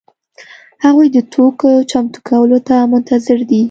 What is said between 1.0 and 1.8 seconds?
د توکو